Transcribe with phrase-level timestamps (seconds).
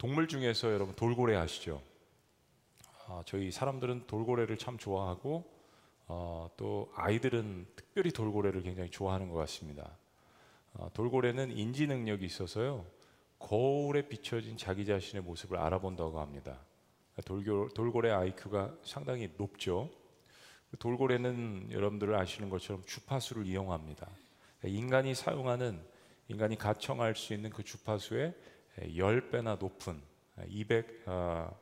[0.00, 1.82] 동물 중에서 여러분 돌고래 아시죠?
[3.06, 5.44] 아, 저희 사람들은 돌고래를 참 좋아하고
[6.06, 9.98] 어, 또 아이들은 특별히 돌고래를 굉장히 좋아하는 것 같습니다.
[10.72, 12.86] 어, 돌고래는 인지 능력이 있어서요
[13.38, 16.60] 거울에 비춰진 자기 자신의 모습을 알아본다고 합니다.
[17.26, 19.90] 돌고, 돌고래 IQ가 상당히 높죠.
[20.78, 24.08] 돌고래는 여러분들 아시는 것처럼 주파수를 이용합니다.
[24.64, 25.84] 인간이 사용하는
[26.28, 28.34] 인간이 가청할 수 있는 그 주파수의
[28.78, 30.00] 10배나 높은
[30.46, 31.56] 200 어,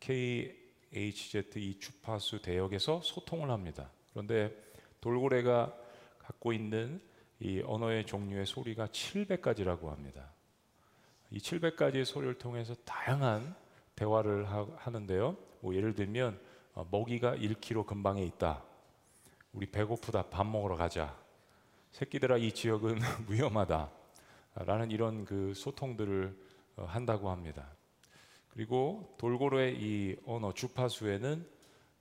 [0.00, 3.90] KHZ 이 주파수 대역에서 소통을 합니다.
[4.10, 4.54] 그런데
[5.00, 5.76] 돌고래가
[6.18, 7.00] 갖고 있는
[7.38, 10.32] 이 언어의 종류의 소리가 700가지라고 합니다.
[11.30, 13.54] 이 700가지의 소리를 통해서 다양한
[13.94, 16.38] 대화를 하, 는데요 뭐 예를 들면
[16.74, 18.62] 어, 먹이가 1km 근방에 있다.
[19.52, 20.24] 우리 배고프다.
[20.28, 21.16] 밥 먹으러 가자.
[21.92, 23.90] 새끼들아 이 지역은 위험하다.
[24.56, 26.45] 라는 이런 그 소통들을 어,
[26.84, 27.66] 한다고 합니다.
[28.50, 31.46] 그리고 돌고래의 이 언어 주파수에는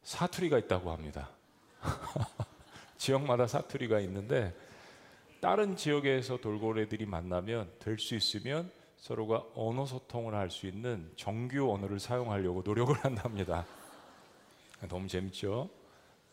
[0.04, 1.30] 사투리가 있다고 합니다.
[2.98, 4.56] 지역마다 사투리가 있는데
[5.42, 12.00] 다른 지역에서 돌고래들이 만나면 될 수 있으면 서로가 언어 소통을 할 수 있는 정규 언어를
[12.00, 13.66] 사용하려고 노력을 한답니다.
[14.90, 15.70] 너무 재밌죠?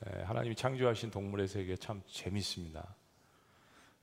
[0.06, 2.94] 예, 하나님이 창조하신 동물의 세계 참 재밌습니다.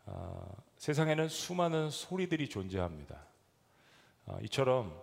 [0.05, 0.45] 아,
[0.77, 3.28] 세상에는 수많은 소리들이 존재합니다.
[4.29, 4.95] 아, 이처럼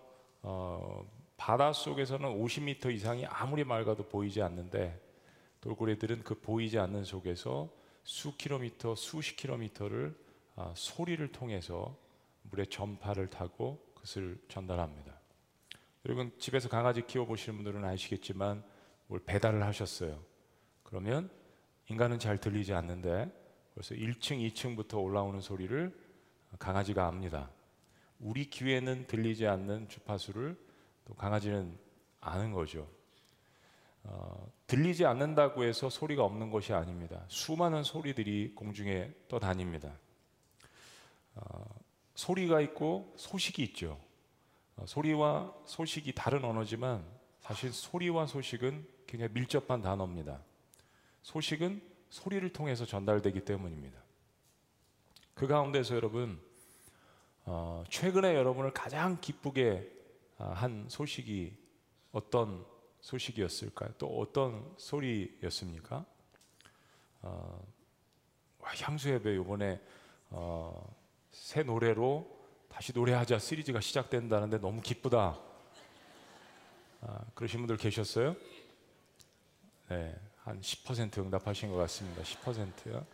[0.42, 1.04] 어,
[1.36, 5.00] 바다 속에서는 50m 이상이 아무리 맑아도 보이지 않는데
[5.60, 7.68] 돌고래들은 그 보이지 않는 속에서
[8.04, 10.16] 수 킬로미터, 수십 킬로미터를
[10.54, 11.96] 아, 소리를 통해서
[12.42, 15.12] 물의 전파를 타고 그것을 전달합니다.
[16.06, 18.62] 여러분 집에서 강아지 키워 보시는 분들은 아시겠지만
[19.08, 20.22] 뭘 배달을 하셨어요.
[20.84, 21.28] 그러면
[21.88, 23.28] 인간은 잘 들리지 않는데
[23.74, 25.92] 벌써 1층, 2층부터 올라오는 소리를
[26.60, 27.50] 강아지가 압니다.
[28.18, 30.58] 우리 귀에는 들리지 않는 주파수를
[31.04, 31.78] 또 강아지는
[32.20, 32.88] 아는 거죠.
[34.04, 37.24] 어, 들리지 않는다고 해서 소리가 없는 것이 아닙니다.
[37.28, 39.92] 수많은 소리들이 공중에 떠다닙니다.
[41.34, 41.64] 어,
[42.14, 44.00] 소리가 있고 소식이 있죠.
[44.76, 47.04] 어, 소리와 소식이 다른 언어지만
[47.40, 50.40] 사실 소리와 소식은 굉장히 밀접한 단어입니다.
[51.22, 54.00] 소식은 소리를 통해서 전달되기 때문입니다.
[55.34, 56.40] 그 가운데서 여러분
[57.48, 59.88] 어, 최근에 여러분을 가장 기쁘게
[60.38, 61.56] 아, 한 소식이
[62.10, 62.66] 어떤
[63.00, 63.90] 소식이었을까요?
[63.98, 66.04] 또 어떤 소리였습니까?
[67.22, 67.64] 어,
[68.82, 69.80] 향수 예배 이번에
[70.30, 70.92] 어,
[71.30, 72.28] 새 노래로
[72.68, 75.38] 다시 노래하자 시리즈가 시작된다는데 너무 기쁘다.
[77.02, 78.34] 아, 그러신 분들 계셨어요?
[79.88, 82.22] 네, 한 10% 응답하신 것 같습니다.
[82.22, 83.06] 10%요.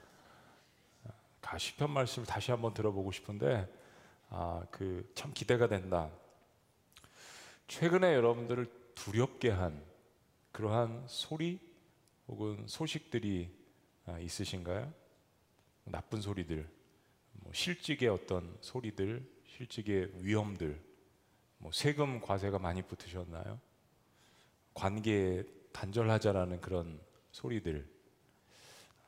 [1.43, 3.82] 가 시편 말씀을 다시 한번 들어보고 싶은데
[4.35, 6.11] 아, 그 참 기대가 된다.
[7.69, 9.85] 최근에 여러분들을 두렵게 한
[10.53, 11.61] 그러한 소리
[12.29, 13.51] 혹은 소식들이
[14.07, 14.93] 아, 있으신가요?
[15.85, 16.69] 나쁜 소리들,
[17.35, 20.81] 뭐 실직의 어떤 소리들, 실직의 위험들,
[21.59, 23.61] 뭐 세금 과세가 많이 붙으셨나요?
[24.75, 27.01] 관계 단절하자라는 그런
[27.33, 27.87] 소리들,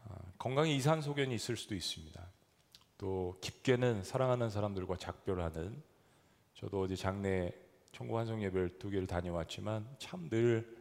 [0.04, 2.33] 아, 건강에 이상 소견이 있을 수도 있습니다.
[3.04, 5.82] 또 깊게는 사랑하는 사람들과 작별하는
[6.54, 7.52] 저도 어제 장례
[7.92, 10.74] 천국 환송 예배를 두 개를 다녀왔지만 참 늘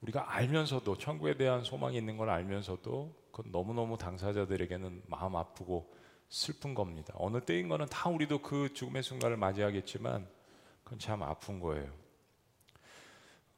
[0.00, 5.94] 우리가 알면서도 천국에 대한 소망이 있는 걸 알면서도 그건 너무너무 당사자들에게는 마음 아프고
[6.30, 7.12] 슬픈 겁니다.
[7.18, 10.26] 어느 때인 거는 다 우리도 그 죽음의 순간을 맞이하겠지만
[10.84, 11.92] 그건 참 아픈 거예요.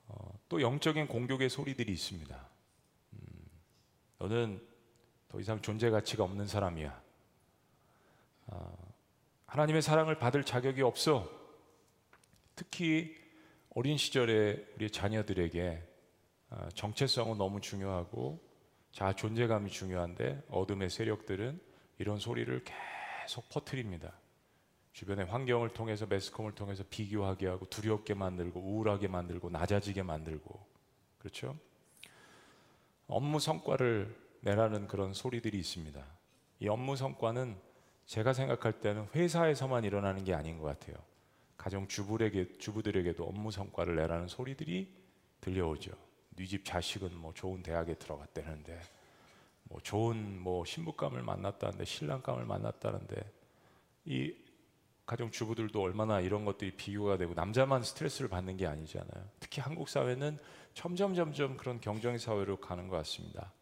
[0.08, 2.48] 어, 또 영적인 공격의 소리들이 있습니다.
[3.12, 3.18] 음,
[4.18, 4.66] 너는
[5.28, 7.09] 더 이상 존재 가치가 없는 사람이야.
[8.50, 8.76] 어,
[9.46, 11.30] 하나님의 사랑을 받을 자격이 없어.
[12.56, 13.16] 특히
[13.74, 15.88] 어린 시절에 우리 자녀들에게
[16.50, 18.40] 어, 정체성은 너무 중요하고
[18.92, 21.60] 자 존재감이 중요한데 어둠의 세력들은
[21.98, 24.12] 이런 소리를 계속 퍼뜨립니다.
[24.92, 30.66] 주변의 환경을 통해서 매스컴을 통해서 비교하게 하고 두렵게 만들고 우울하게 만들고 낮아지게 만들고
[31.18, 31.56] 그렇죠?
[33.06, 36.04] 업무 성과를 내라는 그런 소리들이 있습니다.
[36.60, 37.69] 이 업무 성과는
[38.10, 40.96] 제가 생각할 때는 회사에서만 일어나는 게 아닌 것 같아요.
[41.56, 44.92] 가정 주부에게 주부들에게도 업무 성과를 내라는 소리들이
[45.40, 45.92] 들려오죠.
[46.34, 48.80] 네 집 자식은 뭐 좋은 대학에 들어갔다는데,
[49.62, 53.14] 뭐 좋은 뭐 신부감을 만났다는데, 신랑감을 만났다는데,
[54.06, 54.34] 이
[55.06, 59.24] 가정 주부들도 얼마나 이런 것들이 비교가 되고 남자만 스트레스를 받는 게 아니잖아요.
[59.38, 60.36] 특히 한국 사회는
[60.74, 63.52] 점점 점점 그런 경쟁 사회로 가는 것 같습니다.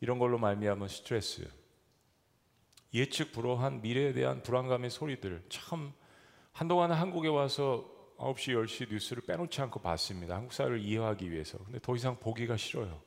[0.00, 1.46] 이런 걸로 말미암은 스트레스,
[2.94, 5.92] 예측 불허한 미래에 대한 불안감의 소리들 참
[6.52, 10.36] 한동안 한국에 와서 9시, 10시 뉴스를 빼놓지 않고 봤습니다.
[10.36, 11.58] 한국 사회를 이해하기 위해서.
[11.58, 13.00] 근데 더 이상 보기가 싫어요.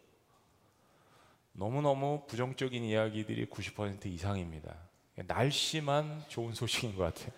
[1.53, 4.75] 너무너무 부정적인 이야기들이 90% 이상입니다.
[5.15, 7.31] 날씨만 좋은 소식인 것 같아요.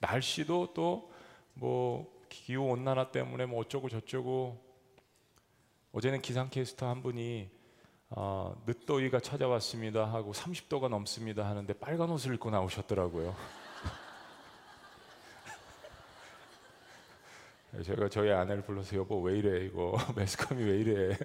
[0.00, 1.10] 날씨도 또
[1.60, 4.58] 뭐 기후 온난화 때문에 뭐 어쩌고 저쩌고
[5.92, 7.50] 어제는 기상캐스터 한 분이
[8.12, 13.36] 어, 늦더위가 찾아왔습니다 하고 30도가 넘습니다 하는데 빨간 옷을 입고 나오셨더라고요.
[17.84, 21.16] 제가 저희 아내를 불러서 여보 왜 이래 이거 매스컴이 왜 이래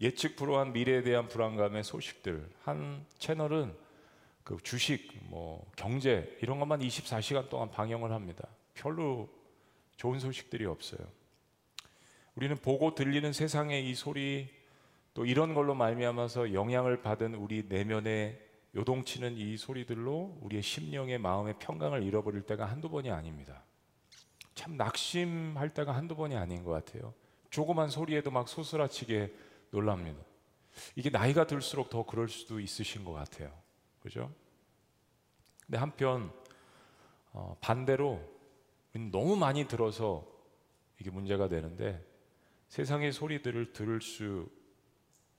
[0.00, 3.72] 예측 불허한 미래에 대한 불안감의 소식들 한 채널은
[4.42, 8.48] 그 주식 뭐 경제 이런 것만 24시간 동안 방영을 합니다.
[8.74, 9.28] 별로
[9.96, 11.06] 좋은 소식들이 없어요.
[12.34, 14.61] 우리는 보고 들리는 세상의 이 소리
[15.14, 18.40] 또 이런 걸로 말미암아서 영향을 받은 우리 내면에
[18.74, 23.62] 요동치는 이 소리들로 우리의 심령의 마음의 평강을 잃어버릴 때가 한두 번이 아닙니다.
[24.54, 27.12] 참 낙심할 때가 한두 번이 아닌 것 같아요.
[27.50, 29.34] 조그만 소리에도 막 소스라치게
[29.70, 30.22] 놀랍니다.
[30.96, 33.52] 이게 나이가 들수록 더 그럴 수도 있으신 것 같아요.
[34.00, 34.32] 그죠?
[35.66, 36.32] 근데 한편
[37.32, 38.20] 어, 반대로
[39.10, 40.26] 너무 많이 들어서
[40.98, 42.02] 이게 문제가 되는데
[42.68, 44.48] 세상의 소리들을 들을 수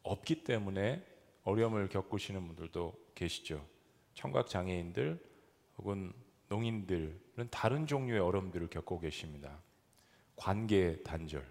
[0.03, 1.03] 없기 때문에
[1.43, 3.65] 어려움을 겪으시는 분들도 계시죠.
[4.13, 5.19] 청각 장애인들
[5.77, 6.13] 혹은
[6.49, 9.59] 농인들은 다른 종류의 어려움들을 겪고 계십니다.
[10.35, 11.45] 관계 단절.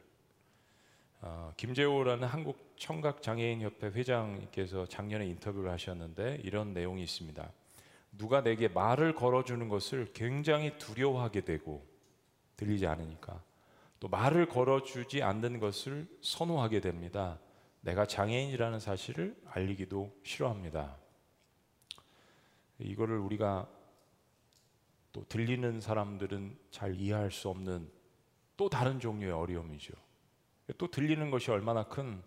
[1.20, 7.52] 어, 김재호라는 한국 청각 장애인 협회 회장께서 작년에 인터뷰를 하셨는데 이런 내용이 있습니다.
[8.12, 11.86] 누가 내게 말을 걸어주는 것을 굉장히 두려워하게 되고
[12.56, 13.42] 들리지 않으니까
[14.00, 17.38] 또 말을 걸어주지 않는 것을 선호하게 됩니다.
[17.82, 20.96] 내가 장애인이라는 사실을 알리기도 싫어합니다.
[22.78, 23.68] 이거를 우리가
[25.12, 27.90] 또 들리는 사람들은 잘 이해할 수 없는
[28.56, 29.92] 또 다른 종류의 어려움이죠.
[30.78, 32.22] 또 들리는 것이 얼마나 큰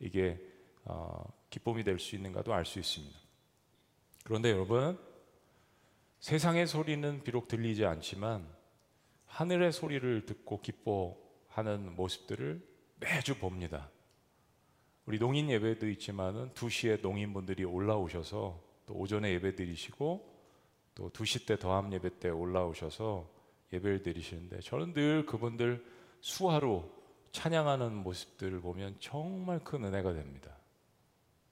[0.00, 0.38] 이게
[0.84, 3.18] 어, 기쁨이 될 수 있는가도 알 수 있습니다.
[4.24, 4.98] 그런데 여러분
[6.18, 8.46] 세상의 소리는 비록 들리지 않지만
[9.26, 12.60] 하늘의 소리를 듣고 기뻐하는 모습들을
[13.00, 13.90] 매주 봅니다.
[15.06, 20.36] 우리 농인 예배도 있지만은 2시에 농인분들이 올라오셔서 또 오전에 예배 드리시고
[20.96, 23.28] 또 2시 때 더함 예배 때 올라오셔서
[23.72, 25.84] 예배를 드리시는데 저는 늘 그분들
[26.20, 26.90] 수화로
[27.30, 30.56] 찬양하는 모습들을 보면 정말 큰 은혜가 됩니다.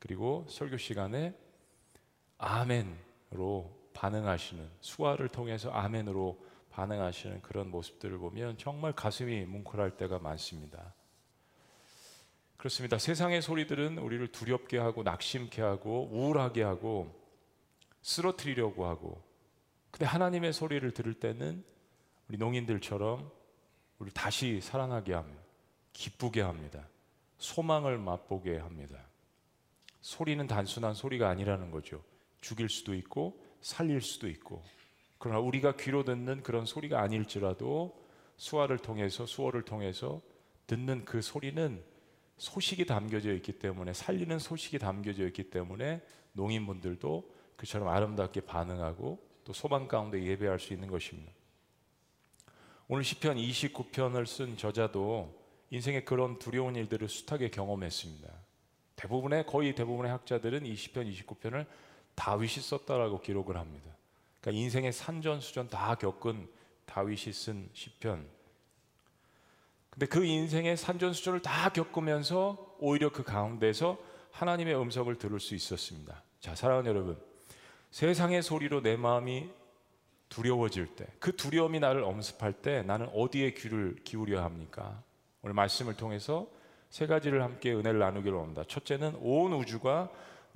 [0.00, 1.34] 그리고 설교 시간에
[2.38, 10.92] 아멘으로 반응하시는 수화를 통해서 아멘으로 반응하시는 그런 모습들을 보면 정말 가슴이 뭉클할 때가 많습니다.
[12.64, 12.96] 그렇습니다.
[12.96, 17.14] 세상의 소리들은 우리를 두렵게 하고 낙심케 하고 우울하게 하고
[18.00, 19.22] 쓰러뜨리려고 하고
[19.90, 21.62] 근데 하나님의 소리를 들을 때는
[22.26, 23.30] 우리 농인들처럼
[23.98, 25.42] 우리 다시 사랑하게 합니다.
[25.92, 26.88] 기쁘게 합니다.
[27.36, 28.98] 소망을 맛보게 합니다.
[30.00, 32.02] 소리는 단순한 소리가 아니라는 거죠.
[32.40, 34.62] 죽일 수도 있고 살릴 수도 있고.
[35.18, 37.94] 그러나 우리가 귀로 듣는 그런 소리가 아닐지라도
[38.38, 40.22] 수화를 통해서 수어를 통해서
[40.66, 41.92] 듣는 그 소리는
[42.38, 46.02] 소식이 담겨져 있기 때문에 살리는 소식이 담겨져 있기 때문에
[46.32, 51.32] 농인분들도 그처럼 아름답게 반응하고 또 소망 가운데 예배할 수 있는 것입니다.
[52.88, 58.28] 오늘 시편 29편을 쓴 저자도 인생의 그런 두려운 일들을 숱하게 경험했습니다.
[58.96, 61.66] 대부분의 거의 대부분의 학자들은 이 시편 29편을
[62.14, 63.96] 다윗이 썼다라고 기록을 합니다.
[64.40, 66.48] 그러니까 인생의 산전수전 다 겪은
[66.86, 68.28] 다윗이 쓴 시편.
[69.94, 73.96] 근데 그 인생의 산전수전을 다 겪으면서 오히려 그 가운데서
[74.32, 76.22] 하나님의 음성을 들을 수 있었습니다.
[76.40, 77.18] 자, 사랑하는 여러분.
[77.92, 79.48] 세상의 소리로 내 마음이
[80.28, 85.00] 두려워질 때, 그 두려움이 나를 엄습할 때 나는 어디에 귀를 기울여야 합니까?
[85.42, 86.48] 오늘 말씀을 통해서
[86.90, 88.64] 세 가지를 함께 은혜를 나누기로 합니다.
[88.66, 90.10] 첫째는 온 우주가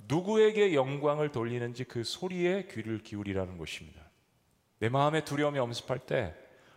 [0.09, 4.01] 누구에게 영광을 돌리는지 그 소리에 귀를 기울이라는 것입니다.
[4.79, 6.35] 내 마음에 두려움이 엄습할 때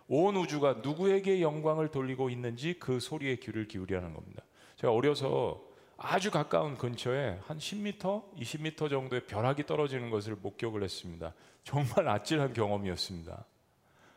[0.09, 4.43] 온 우주가 누구에게 영광을 돌리고 있는지 그 소리에 귀를 기울이라는 겁니다.
[4.77, 5.63] 제가 어려서
[5.97, 11.33] 아주 가까운 근처에 한 10m, 20m 정도의 벼락이 떨어지는 것을 목격을 했습니다.
[11.63, 13.45] 정말 아찔한 경험이었습니다.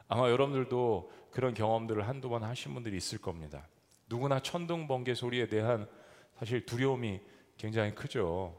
[0.08, 3.68] 아마 여러분들도 그런 경험들을 한두 번 하신 분들이 있을 겁니다.
[4.08, 5.88] 누구나 천둥 번개 소리에 대한
[6.38, 7.20] 사실 두려움이
[7.58, 8.56] 굉장히 크죠.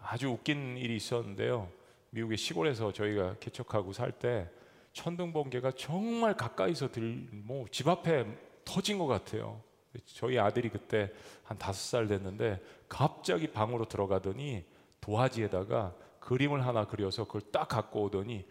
[0.00, 1.70] 아주 웃긴 일이 있었는데요.
[2.10, 4.48] 미국의 시골에서 저희가 개척하고 살 때
[4.92, 8.26] 천둥 번개가 정말 가까이서 들, 뭐집 앞에
[8.64, 9.60] 터진 것 같아요.
[10.06, 11.10] 저희 아들이 그때
[11.44, 14.64] 한 다섯 살 됐는데 갑자기 방으로 들어가더니
[15.00, 18.46] 도화지에다가 그림을 하나 그려서 그걸 딱 갖고 오더니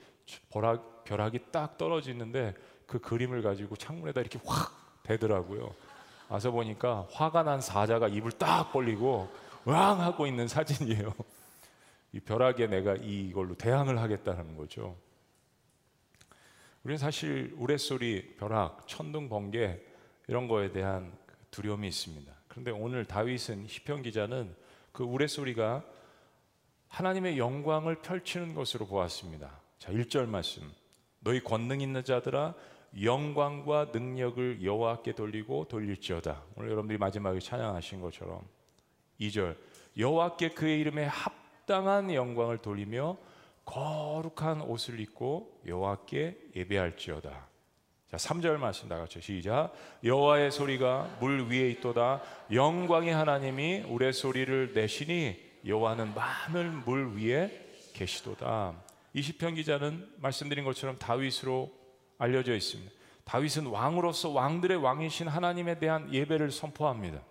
[0.49, 2.53] 벼락, 벼락이 딱 떨어지는데
[2.85, 5.73] 그 그림을 가지고 창문에다 이렇게 확 대더라고요.
[6.27, 9.29] 와서 보니까 화가 난 사자가 입을 딱 벌리고
[9.65, 11.13] 왕 하고 있는 사진이에요.
[12.13, 14.97] 이 벼락에 내가 이걸로 대항을 하겠다는 거죠.
[16.83, 19.79] 우리는 사실 우레소리, 벼락, 천둥, 번개
[20.27, 22.31] 이런 거에 대한 그 두려움이 있습니다.
[22.47, 24.55] 그런데 오늘 다윗은 시편 기자는
[24.91, 25.85] 그 우레소리가
[26.87, 29.59] 하나님의 영광을 펼치는 것으로 보았습니다.
[29.79, 30.63] 자, 1절 말씀.
[31.19, 32.55] 너희 권능 있는 자들아
[33.01, 36.43] 영광과 능력을 여호와께 돌리고 돌릴지어다.
[36.55, 38.41] 오늘 여러분들이 마지막에 찬양하신 것처럼
[39.19, 39.55] 2절
[39.97, 43.17] 여호와께 그의 이름에 합당한 영광을 돌리며
[43.71, 47.47] 거룩한 옷을 입고 여호와께 예배할지어다.
[48.09, 49.71] 자, 3절 말씀 다 같이 시작.
[50.03, 52.21] 여호와의 소리가 물 위에 있도다.
[52.51, 58.75] 영광의 하나님이 우레 소리를 내시니 여호와는 많은 물 위에 계시도다.
[59.13, 61.71] 이 시편 기자는 말씀드린 것처럼 다윗으로
[62.17, 62.91] 알려져 있습니다.
[63.23, 67.21] 다윗은 왕으로서 왕들의 왕이신 하나님에 대한 예배를 선포합니다.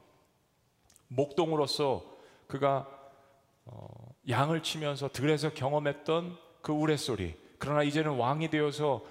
[1.09, 2.03] 목동으로서
[2.47, 2.89] 그가
[3.67, 7.35] 어, 양을 치면서 들에서 경험했던 그 우레소리.
[7.59, 9.05] 그러나 이제는 왕이 되어서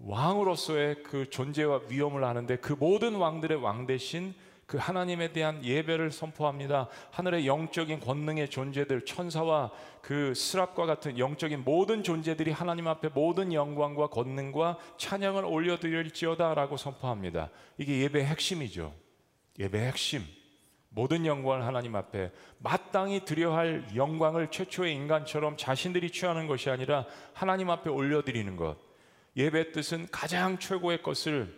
[0.00, 4.34] 왕으로서의 그 존재와 위엄을 하는데 그 모든 왕들의 왕 대신
[4.66, 6.88] 그 하나님에 대한 예배를 선포합니다.
[7.12, 9.70] 하늘의 영적인 권능의 존재들, 천사와
[10.02, 17.50] 그 스랍과 같은 영적인 모든 존재들이 하나님 앞에 모든 영광과 권능과 찬양을 올려드릴지어다라고 선포합니다.
[17.78, 18.92] 이게 예배의 핵심이죠.
[19.58, 20.22] 예배의 핵심.
[20.96, 27.68] 모든 영광을 하나님 앞에 마땅히 드려 할 영광을 최초의 인간처럼 자신들이 취하는 것이 아니라 하나님
[27.68, 28.78] 앞에 올려드리는 것.
[29.36, 31.54] 예배 뜻은 가장 최고의 것을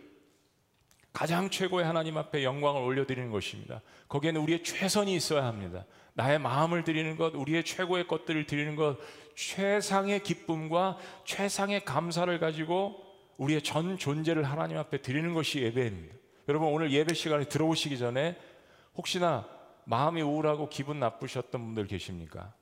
[1.12, 3.80] 가장 최고의 하나님 앞에 영광을 올려드리는 것입니다.
[4.08, 5.86] 거기에는 우리의 최선이 있어야 합니다.
[6.14, 8.98] 나의 마음을 드리는 것, 우리의 최고의 것들을 드리는 것,
[9.36, 13.00] 최상의 기쁨과 최상의 감사를 가지고
[13.36, 16.16] 우리의 전 존재를 하나님 앞에 드리는 것이 예배입니다.
[16.48, 18.36] 여러분 오늘 예배 시간에 들어오시기 전에
[18.98, 19.48] 혹시나
[19.84, 22.52] 마음이 우울하고 기분 나쁘셨던 분들 계십니까?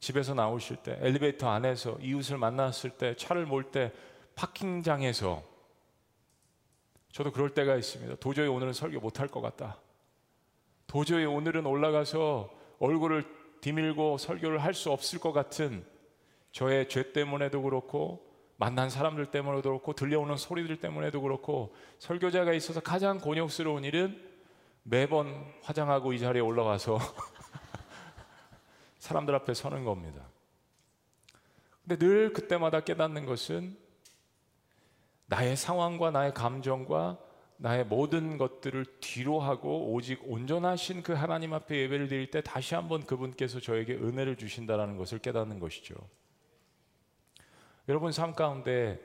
[0.00, 3.92] 집에서 나오실 때, 엘리베이터 안에서 이웃을 만났을 때, 차를 몰 때,
[4.34, 5.42] 파킹장에서
[7.12, 8.16] 저도 그럴 때가 있습니다.
[8.16, 9.80] 도저히 오늘은 설교 못할 것 같다.
[10.86, 13.24] 도저히 오늘은 올라가서 얼굴을
[13.62, 15.84] 디밀고 설교를 할 수 없을 것 같은
[16.52, 18.26] 저의 죄 때문에도 그렇고
[18.56, 24.35] 만난 사람들 때문에도 그렇고 들려오는 소리들 때문에도 그렇고 설교자가 있어서 가장 곤욕스러운 일은
[24.88, 26.98] 매번 화장하고 이 자리에 올라와서
[28.98, 30.28] 사람들 앞에 서는 겁니다.
[31.82, 33.76] 근데 늘 그때마다 깨닫는 것은
[35.26, 37.18] 나의 상황과 나의 감정과
[37.56, 43.04] 나의 모든 것들을 뒤로 하고 오직 온전하신 그 하나님 앞에 예배를 드릴 때 다시 한번
[43.04, 45.96] 그분께서 저에게 은혜를 주신다라는 것을 깨닫는 것이죠.
[47.88, 49.00] 여러분 삶 가운데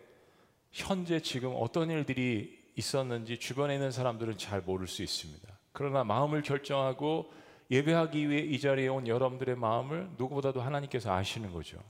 [0.72, 5.61] 현재 지금 어떤 일들이 있었는지 주변에 있는 사람들은 잘 모를 수 있습니다.
[5.72, 7.32] 그러나 마음을 결정하고
[7.70, 11.82] 예배하기 위해 이 자리에 온 여러분들의 마음을 누구보다도 하나님께서 아시는 거죠.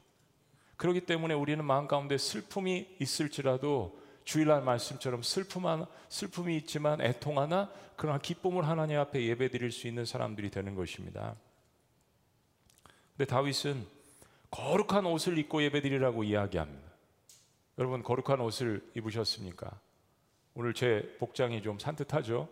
[0.78, 8.20] 그렇기 때문에 우리는 마음 가운데 슬픔이 있을지라도 주일날 말씀처럼 슬픔 하나, 슬픔이 있지만 애통하나 그러나
[8.20, 11.36] 기쁨을 하나님 앞에 예배드릴 수 있는 사람들이 되는 것입니다.
[13.18, 13.86] 근데 다윗은
[14.52, 16.90] 거룩한 옷을 입고 예배드리라고 이야기합니다.
[17.78, 19.80] 여러분 거룩한 옷을 입으셨습니까?
[20.54, 22.50] 오늘 제 복장이 좀 산뜻하죠?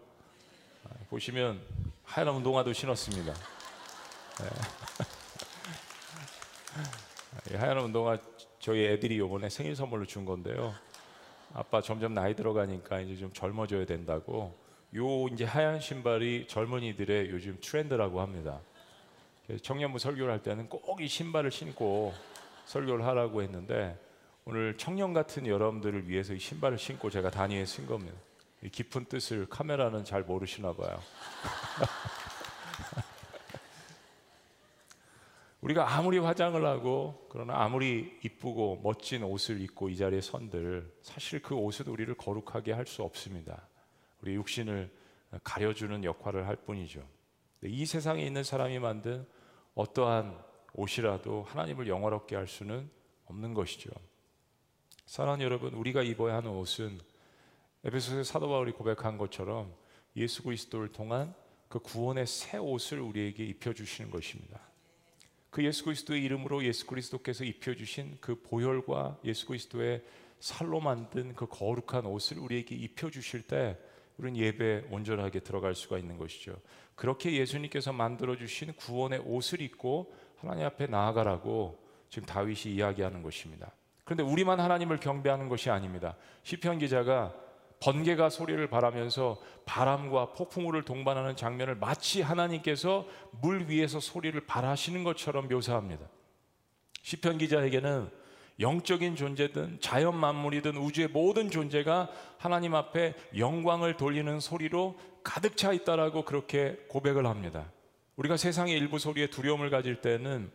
[0.90, 1.62] 아, 보시면
[2.04, 3.34] 하얀 운동화도 신었습니다.
[7.50, 7.58] 네.
[7.58, 8.18] 하얀 운동화
[8.60, 10.74] 저희 애들이 이번에 생일 선물로 준 건데요.
[11.54, 14.56] 아빠 점점 나이 들어가니까 이제 좀 젊어져야 된다고
[14.96, 18.60] 요 이제 하얀 신발이 젊은이들의 요즘 트렌드라고 합니다.
[19.62, 22.14] 청년부 설교를 할 때는 꼭 이 신발을 신고
[22.66, 23.98] 설교를 하라고 했는데
[24.46, 28.18] 오늘 청년 같은 여러분들을 위해서 이 신발을 신고 제가 단위에 쓴 겁니다.
[28.62, 31.00] 이 깊은 뜻을 카메라는 잘 모르시나 봐요.
[35.62, 41.54] 우리가 아무리 화장을 하고 그러나 아무리 이쁘고 멋진 옷을 입고 이 자리에 선들 사실 그
[41.56, 43.68] 옷은 우리를 거룩하게 할 수 없습니다.
[44.22, 44.90] 우리 육신을
[45.44, 47.06] 가려주는 역할을 할 뿐이죠.
[47.64, 49.28] 이 세상에 있는 사람이 만든
[49.76, 50.38] 어떠한
[50.74, 52.90] 옷이라도 하나님을 영화롭게 할 수는
[53.26, 53.90] 없는 것이죠.
[55.06, 57.00] 사랑하는 여러분, 우리가 입어야 하는 옷은
[57.84, 59.74] 에베소서 사도 바울이 고백한 것처럼
[60.16, 61.34] 예수 그리스도를 통한
[61.70, 64.60] 그 구원의 새 옷을 우리에게 입혀 주시는 것입니다.
[65.50, 70.04] 그 예수 그리스도의 이름으로 예수 그리스도께서 입혀 주신 그 보혈과 예수 그리스도의
[70.40, 73.78] 살로 만든 그 거룩한 옷을 우리에게 입혀 주실 때
[74.18, 76.56] 우리는 예배 온전하게 들어갈 수가 있는 것이죠.
[76.96, 83.72] 그렇게 예수님께서 만들어 주신 구원의 옷을 입고 하나님 앞에 나아가라고 지금 다윗이 이야기하는 것입니다.
[84.04, 86.18] 그런데 우리만 하나님을 경배하는 것이 아닙니다.
[86.44, 87.34] 시편 기자가
[87.80, 93.08] 번개가 소리를 바라면서 바람과 폭풍우를 동반하는 장면을 마치 하나님께서
[93.42, 96.06] 물 위에서 소리를 발하시는 것처럼 묘사합니다.
[97.02, 98.10] 시편 기자에게는
[98.60, 106.26] 영적인 존재든 자연 만물이든 우주의 모든 존재가 하나님 앞에 영광을 돌리는 소리로 가득 차 있다라고
[106.26, 107.72] 그렇게 고백을 합니다.
[108.18, 110.52] 우리가 세상의 일부 소리에 두려움을 가질 때는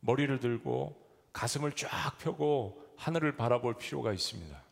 [0.00, 1.00] 머리를 들고
[1.32, 4.65] 가슴을 쫙 펴고 하늘을 바라볼 필요가 있습니다.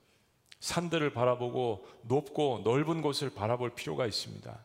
[0.64, 4.59] 산들을 바라보고 높고 넓은 곳을 바라볼 필요가 있습니다.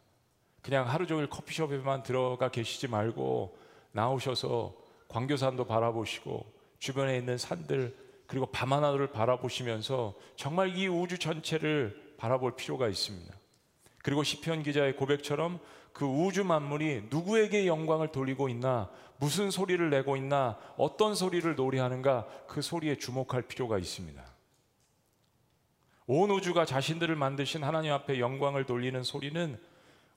[0.61, 3.57] 그냥 하루 종일 커피숍에만 들어가 계시지 말고
[3.91, 4.73] 나오셔서
[5.09, 6.45] 광교산도 바라보시고
[6.79, 13.35] 주변에 있는 산들 그리고 밤하늘을 바라보시면서 정말 이 우주 전체를 바라볼 필요가 있습니다.
[14.01, 15.59] 그리고 시편 기자의 고백처럼
[15.91, 22.61] 그 우주 만물이 누구에게 영광을 돌리고 있나, 무슨 소리를 내고 있나, 어떤 소리를 노래하는가 그
[22.61, 24.28] 소리에 주목할 필요가 있습니다.
[26.11, 29.59] 온 우주가 자신들을 만드신 하나님 앞에 영광을 돌리는 소리는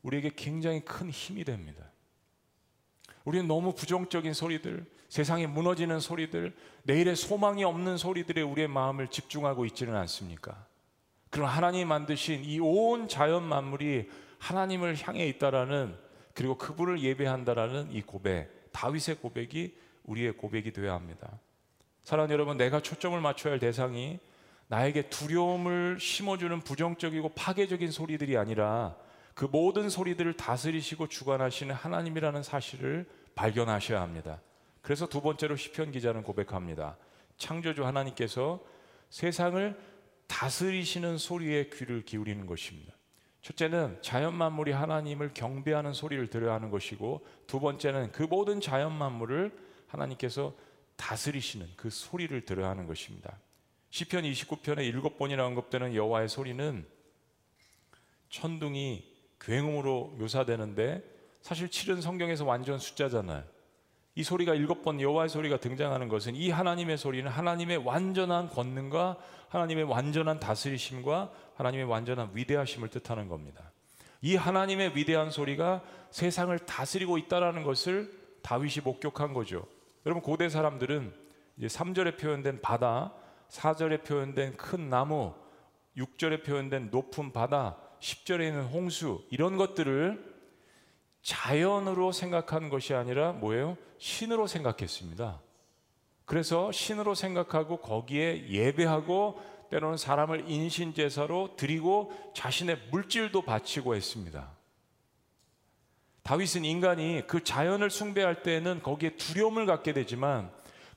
[0.00, 1.84] 우리에게 굉장히 큰 힘이 됩니다.
[3.26, 9.94] 우리는 너무 부정적인 소리들, 세상에 무너지는 소리들, 내일의 소망이 없는 소리들에 우리의 마음을 집중하고 있지는
[9.94, 10.64] 않습니까?
[11.28, 14.08] 그럼 하나님이 만드신 이 온 자연 만물이
[14.38, 15.94] 하나님을 향해 있다라는
[16.32, 21.38] 그리고 그분을 예배한다라는 이 고백, 다윗의 고백이 우리의 고백이 되어야 합니다.
[22.02, 24.20] 사랑하는 여러분, 내가 초점을 맞춰야 할 대상이
[24.72, 28.96] 나에게 두려움을 심어주는 부정적이고 파괴적인 소리들이 아니라
[29.34, 34.40] 그 모든 소리들을 다스리시고 주관하시는 하나님이라는 사실을 발견하셔야 합니다.
[34.80, 36.96] 그래서 두 번째로 시편 기자는 고백합니다.
[37.36, 38.64] 창조주 하나님께서
[39.10, 39.78] 세상을
[40.26, 42.94] 다스리시는 소리에 귀를 기울이는 것입니다.
[43.42, 49.52] 첫째는 자연 만물이 하나님을 경배하는 소리를 들어야 하는 것이고 두 번째는 그 모든 자연 만물을
[49.88, 50.54] 하나님께서
[50.96, 53.38] 다스리시는 그 소리를 들어야 하는 것입니다.
[53.92, 56.86] 시편 29편에 일곱 번이나 언급되는 여호와의 소리는
[58.30, 59.04] 천둥이
[59.38, 61.02] 굉음으로 묘사되는데
[61.42, 63.44] 사실 7은 성경에서 완전 숫자잖아요.
[64.14, 69.18] 이 소리가 일곱 번 여호와의 소리가 등장하는 것은 이 하나님의 소리는 하나님의 완전한 권능과
[69.50, 73.72] 하나님의 완전한 다스리심과 하나님의 완전한 위대하심을 뜻하는 겁니다.
[74.22, 79.66] 이 하나님의 위대한 소리가 세상을 다스리고 있다라는 것을 다윗이 목격한 거죠.
[80.06, 81.12] 여러분 고대 사람들은
[81.58, 83.12] 이제 3절에 표현된 바다,
[83.52, 85.34] 4절에 표현된 큰 나무,
[85.96, 90.32] 6절에 표현된 높은 바다, 10절에 있는 홍수 이런 것들을
[91.20, 93.76] 자연으로 생각한 것이 아니라 뭐예요?
[93.98, 95.40] 신으로 생각했습니다.
[96.24, 104.50] 그래서 신으로 생각하고 거기에 예배하고 때로는 사람을 인신제사로 드리고 자신의 물질도 바치고 했습니다.
[106.22, 110.50] 다윗은 인간이 그 자연을 숭배할 때는 거기에 두려움을 갖게 되지만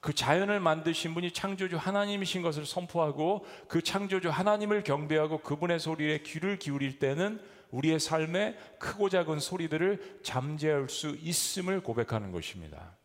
[0.05, 6.59] 그 자연을 만드신 분이 창조주 하나님이신 것을 선포하고 그 창조주 하나님을 경배하고 그분의 소리에 귀를
[6.59, 7.41] 기울일 때는
[7.71, 12.95] 우리의 삶에 크고 작은 소리들을 잠재울 수 있음을 고백하는 것입니다.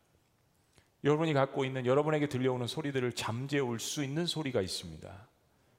[1.03, 5.27] 여러분이 갖고 있는 여러분에게 들려오는 소리들을 잠재울 수 있는 소리가 있습니다.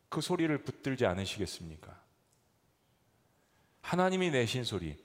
[0.08, 1.96] 그 소리를 붙들지 않으시겠습니까?
[3.80, 4.96] 하나님이 내신 소리,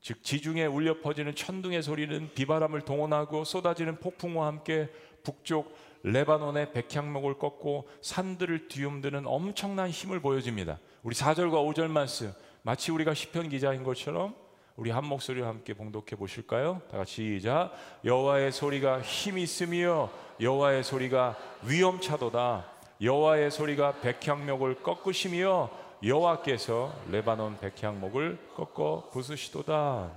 [0.00, 4.88] 즉 지중해 울려 퍼지는 천둥의 소리는 비바람을 동원하고 쏟아지는 폭풍과 함께
[5.26, 10.78] 북쪽 레바논의 백향목을 꺾고 산들을 뒤흔드는 엄청난 힘을 보여줍니다.
[11.02, 14.36] 우리 4절과 5절 말씀 마치 우리가 시편 기자인 것처럼
[14.76, 16.80] 우리 한 목소리와 함께 봉독해 보실까요?
[16.92, 17.72] 다 같이 시작.
[18.04, 20.10] 여호와의 소리가 힘 있으며
[20.40, 22.70] 여호와의 소리가 위엄차도다.
[23.02, 25.70] 여호와의 소리가 백향목을 꺾으시며
[26.04, 30.12] 여호와께서 레바논 백향목을 꺾어 부수시도다.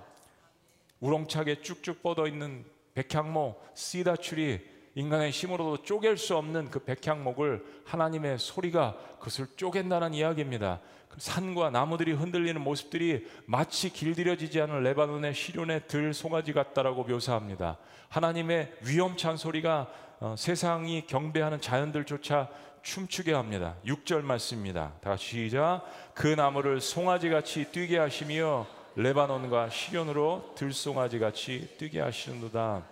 [0.99, 8.97] 우렁차게 쭉쭉 뻗어 있는 백향목 씨다추리 인간의 힘으로도 쪼갤 수 없는 그 백향목을 하나님의 소리가
[9.19, 10.81] 그것을 쪼갠다는 이야기입니다.
[11.07, 17.77] 그 산과 나무들이 흔들리는 모습들이 마치 길들여지지 않은 레바논의 시련의 들 송아지 같다라고 묘사합니다.
[18.09, 22.49] 하나님의 위험찬 소리가 어, 세상이 경배하는 자연들조차
[22.81, 23.75] 춤추게 합니다.
[23.85, 24.95] 6절 말씀입니다.
[24.99, 25.85] 다 같이 시작.
[26.13, 32.83] 그 나무를 송아지 같이 뛰게 하시며 레바논과 시련으로 들송아지 같이 뛰게 하시는도다.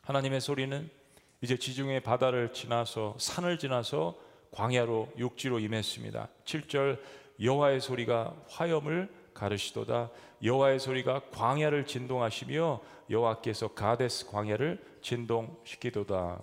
[0.00, 0.97] 하나님의 소리는
[1.40, 4.18] 이제 지중해 바다를 지나서 산을 지나서
[4.50, 6.28] 광야로 육지로 임했습니다.
[6.44, 7.00] 7절
[7.40, 10.10] 여호와의 소리가 화염을 가르시도다
[10.42, 16.42] 여호와의 소리가 광야를 진동하시며 여호와께서 가데스 광야를 진동시키도다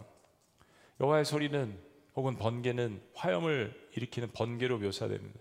[1.02, 1.78] 여호와의 소리는
[2.16, 5.38] 혹은 번개는 화염을 일으키는 번개로 묘사됩니다.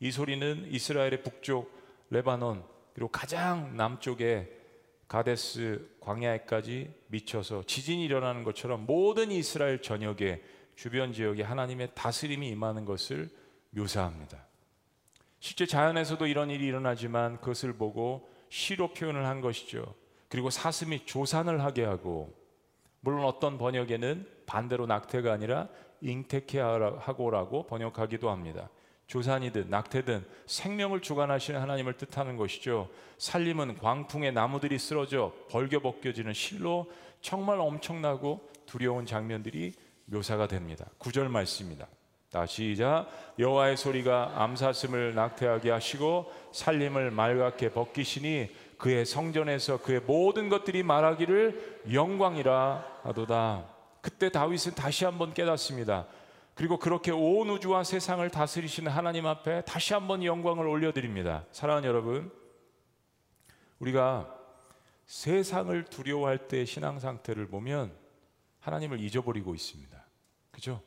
[0.00, 1.72] 이 소리는 이스라엘의 북쪽
[2.10, 4.59] 레바논 그리고 가장 남쪽에
[5.10, 10.40] 가데스 광야에까지 미쳐서 지진이 일어나는 것처럼 모든 이스라엘 전역에
[10.76, 13.28] 주변 지역에 하나님의 다스림이 임하는 것을
[13.70, 14.46] 묘사합니다.
[15.40, 19.96] 실제 자연에서도 이런 일이 일어나지만 그것을 보고 시로 표현을 한 것이죠.
[20.28, 22.32] 그리고 사슴이 조산을 하게 하고
[23.00, 25.68] 물론 어떤 번역에는 반대로 낙태가 아니라
[26.02, 28.70] 잉태케 하고라고 번역하기도 합니다.
[29.10, 32.88] 조산이든 낙태든 생명을 주관하시는 하나님을 뜻하는 것이죠.
[33.18, 36.86] 살림은 광풍에 나무들이 쓰러져 벌겨 벗겨지는 실로
[37.20, 39.72] 정말 엄청나고 두려운 장면들이
[40.04, 40.86] 묘사가 됩니다.
[40.98, 41.88] 구절 말씀입니다.
[42.30, 50.84] 다시 자 여호와의 소리가 암사슴을 낙태하게 하시고 살림을 맑게 벗기시니 그의 성전에서 그의 모든 것들이
[50.84, 53.64] 말하기를 영광이라 하도다.
[54.00, 56.06] 그때 다윗은 다시 한번 깨닫습니다.
[56.60, 61.46] 그리고 그렇게 온 우주와 세상을 다스리시는 하나님 앞에 다시 한번 영광을 올려드립니다.
[61.52, 62.30] 사랑하는 여러분,
[63.78, 64.30] 우리가
[65.06, 67.96] 세상을 두려워할 때 신앙 상태를 보면
[68.58, 70.04] 하나님을 잊어버리고 있습니다.
[70.50, 70.82] 그죠?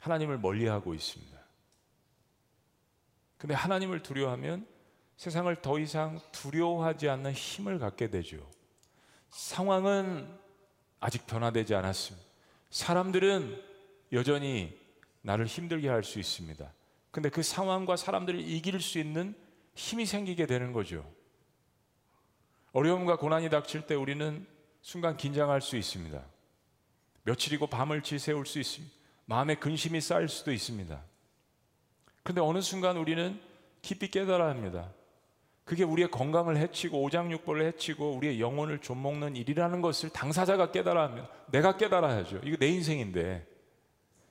[0.00, 1.38] 하나님을 멀리하고 있습니다.
[3.38, 4.66] 근데 하나님을 두려워하면
[5.16, 8.46] 세상을 더 이상 두려워하지 않는 힘을 갖게 되죠.
[9.30, 10.28] 상황은
[11.00, 12.26] 아직 변화되지 않았습니다.
[12.68, 13.65] 사람들은
[14.12, 14.78] 여전히
[15.22, 16.72] 나를 힘들게 할 수 있습니다.
[17.10, 19.34] 근데 그 상황과 사람들을 이길 수 있는
[19.74, 21.10] 힘이 생기게 되는 거죠.
[22.72, 24.46] 어려움과 고난이 닥칠 때 우리는
[24.82, 26.22] 순간 긴장할 수 있습니다.
[27.22, 28.94] 며칠이고 밤을 지새울 수 있습니다.
[29.24, 31.02] 마음에 근심이 쌓일 수도 있습니다.
[32.22, 33.40] 그런데 어느 순간 우리는
[33.82, 34.92] 깊이 깨달아야 합니다.
[35.64, 41.28] 그게 우리의 건강을 해치고 오장육부를 해치고 우리의 영혼을 좀먹는 일이라는 것을 당사자가 깨달아야 합니다.
[41.50, 42.42] 내가 깨달아야죠.
[42.44, 43.55] 이거 내 인생인데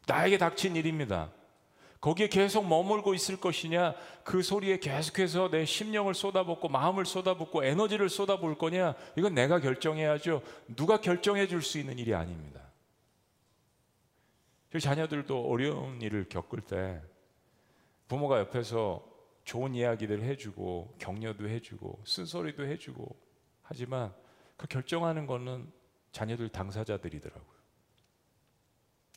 [0.07, 1.31] 나에게 닥친 일입니다.
[2.01, 8.59] 거기에 계속 머물고 있을 것이냐, 그 소리에 계속해서 내 심령을 쏟아붓고 마음을 쏟아붓고 에너지를 쏟아부을
[8.59, 10.43] 거냐, 이건 내가 결정해야죠.
[10.75, 12.61] 누가 결정해 줄 수 있는 일이 아닙니다.
[14.71, 17.01] 저희 자녀들도 어려운 일을 겪을 때
[18.07, 19.03] 부모가 옆에서
[19.43, 23.15] 좋은 이야기들 해주고 격려도 해주고 쓴소리도 해주고
[23.63, 24.13] 하지만
[24.57, 25.71] 그 결정하는 거는
[26.11, 27.54] 자녀들 당사자들이더라고요.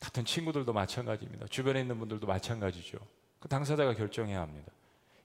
[0.00, 1.46] 같은 친구들도 마찬가지입니다.
[1.46, 2.98] 주변에 있는 분들도 마찬가지죠.
[3.40, 4.72] 그 당사자가 결정해야 합니다.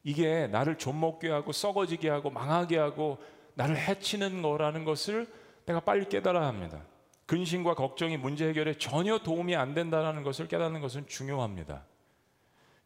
[0.03, 3.19] 이게 나를 좀먹게 하고 썩어지게 하고 망하게 하고
[3.55, 5.31] 나를 해치는 거라는 것을
[5.65, 6.83] 내가 빨리 깨달아야 합니다.
[7.25, 11.85] 근심과 걱정이 문제 해결에 전혀 도움이 안 된다는 것을 깨닫는 것은 중요합니다.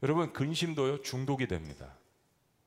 [0.03, 1.97] 여러분, 근심도요, 중독이 됩니다.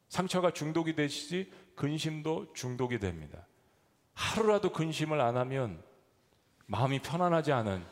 [0.08, 3.46] 상처가 중독이 되시지 근심도 중독이 됩니다.
[4.14, 5.80] 하루라도 근심을 안 하면
[6.66, 7.84] 마음이 편안하지 않은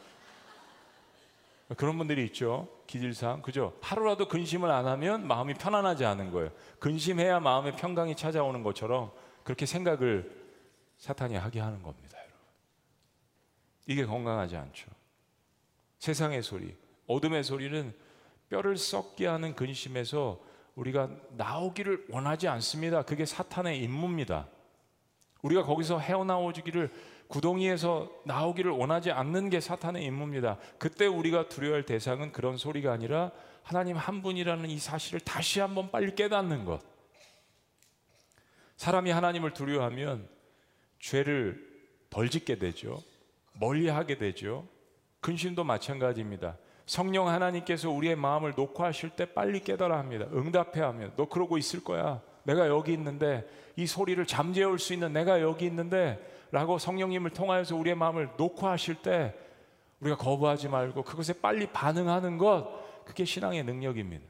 [1.77, 2.69] 그런 분들이 있죠.
[2.87, 3.43] 기질상.
[3.43, 3.77] 그죠?
[3.83, 6.51] 하루라도 근심을 안 하면 마음이 편안하지 않은 거예요.
[6.79, 9.13] 근심해야 마음의 평강이 찾아오는 것처럼
[9.45, 10.35] 그렇게 생각을
[10.97, 12.39] 사탄이 하게 하는 겁니다, 여러분.
[13.87, 14.91] 이게 건강하지 않죠.
[15.99, 16.75] 세상의 소리,
[17.07, 17.95] 어둠의 소리는
[18.49, 20.41] 뼈를 썩게 하는 근심에서
[20.75, 23.03] 우리가 나오기를 원하지 않습니다.
[23.03, 24.49] 그게 사탄의 임무입니다.
[25.43, 26.93] 우리가 거기서 헤어나오기를
[27.29, 30.59] 구덩이에서 나오기를 원하지 않는 게 사탄의 임무입니다.
[30.79, 33.31] 그때 우리가 두려워할 대상은 그런 소리가 아니라
[33.63, 36.81] 하나님 한 분이라는 이 사실을 다시 한번 빨리 깨닫는 것.
[38.77, 40.29] 사람이 하나님을 두려워하면
[41.01, 41.69] 죄를
[42.09, 43.03] 덜 짓게 되죠.
[43.53, 44.67] 멀리 하게 되죠.
[45.21, 46.57] 근심도 마찬가지입니다.
[46.87, 50.27] 성령 하나님께서 우리의 마음을 녹화하실 때 빨리 깨달아 합니다.
[50.33, 51.13] 응답해야 합니다.
[51.17, 52.23] 너 그러고 있을 거야.
[52.45, 56.19] 내가 여기 있는데 이 소리를 잠재울 수 있는 내가 여기 있는데
[56.51, 59.35] 라고 성령님을 통하여서 우리의 마음을 녹화하실 때
[60.01, 64.25] 우리가 거부하지 말고 그것에 빨리 반응하는 것 그게 신앙의 능력입니다.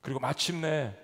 [0.00, 0.94] 그리고 마침내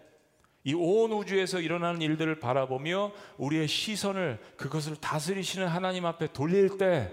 [0.64, 7.10] 이 온 우주에서 일어나는 일들을 바라보며 우리의 시선을 그것을 다스리시는 하나님 앞에 돌릴 때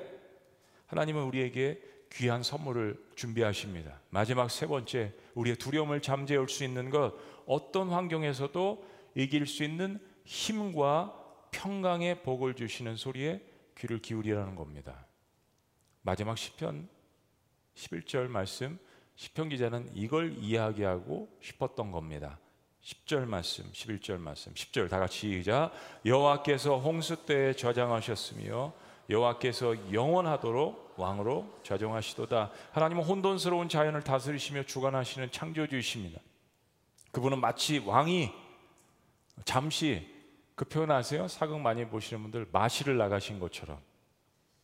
[0.85, 3.99] 하나님은 우리에게 귀한 선물을 준비하십니다.
[4.09, 7.13] 마지막 세 번째, 우리의 두려움을 잠재울 수 있는 것,
[7.45, 11.15] 어떤 환경에서도 이길 수 있는 힘과
[11.51, 13.41] 평강의 복을 주시는 소리에
[13.77, 15.05] 귀를 기울이라는 겁니다.
[16.01, 16.87] 마지막 시편
[17.75, 18.79] 11절 말씀
[19.19, 22.39] 시편 기자는 이걸 이야기하고 싶었던 겁니다.
[22.81, 25.71] 10절 말씀, 11절 말씀, 10절 다 같이 시작.
[26.05, 28.71] 여호와께서 홍수 때에 저장하셨으며
[29.09, 32.51] 여호와께서 영원하도록 왕으로 좌정하시도다.
[32.71, 36.21] 하나님은 혼돈스러운 자연을 다스리시며 주관하시는 창조주이십니다.
[37.11, 38.31] 그분은 마치 왕이
[39.43, 40.07] 잠시
[40.59, 41.25] 그 표현 아세요?
[41.29, 43.79] 사극 많이 보시는 분들 마실을 나가신 것처럼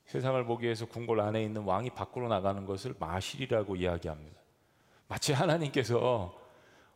[0.03, 4.37] 세상을 보기 위해서 궁궐 안에 있는 왕이 밖으로 나가는 것을 마실이라고 이야기합니다.
[5.07, 6.37] 마치 하나님께서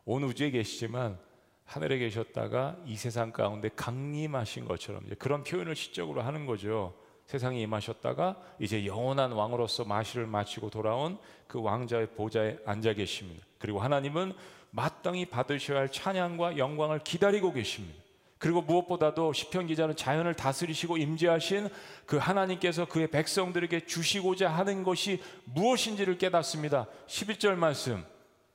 [0.04, 1.18] 온 우주에 계시지만
[1.64, 6.94] 하늘에 계셨다가 이 세상 가운데 강림하신 것처럼 그런 표현을 시적으로 하는 거죠.
[7.24, 13.46] 세상에 임하셨다가 이제 영원한 왕으로서 마시를 마치고 돌아온 그 왕자의 보좌에 앉아 계십니다.
[13.58, 14.34] 그리고 하나님은
[14.72, 17.99] 마땅히 받으셔야 할 찬양과 영광을 기다리고 계십니다.
[18.40, 21.68] 그리고 무엇보다도 시편 기자는 자연을 다스리시고 임재하신
[22.06, 26.86] 그 하나님께서 그의 백성들에게 주시고자 하는 것이 무엇인지를 깨닫습니다.
[27.06, 28.02] 11절 말씀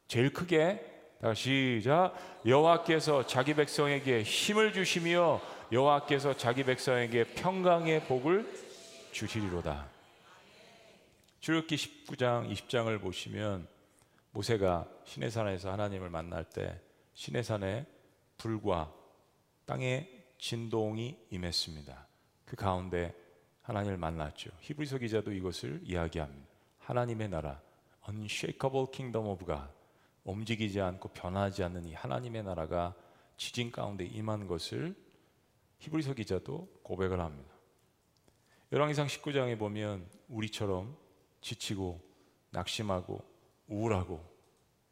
[0.08, 0.84] 제일 크게
[1.36, 2.16] 시작
[2.48, 5.40] 여호와께서 자기 백성에게 힘을 주시며
[5.72, 8.52] 여호와께서 자기 백성에게 평강의 복을
[9.12, 9.86] 주시리로다.
[11.42, 13.68] 출애굽기 19장 20장을 보시면
[14.32, 16.80] 모세가 시내산에서 하나님을 만날 때
[17.14, 17.86] 시내산에
[18.38, 18.92] 불과
[19.66, 22.08] 땅에 진동이 임했습니다.
[22.46, 23.14] 그 가운데
[23.62, 24.52] 하나님을 만났죠.
[24.60, 26.48] 히브리서 기자도 이것을 이야기합니다.
[26.80, 27.62] 하나님의 나라,
[28.08, 29.68] unshakable kingdom of God,
[30.24, 32.94] 움직이지 않고 변하지 않는 이 하나님의 나라가
[33.38, 34.96] 지진 가운데 임한 것을
[35.80, 37.54] 히브리서 기자도 고백을 합니다.
[38.72, 40.96] 열왕기상 19장에 보면 우리처럼
[41.42, 42.02] 지치고
[42.52, 43.24] 낙심하고
[43.68, 44.24] 우울하고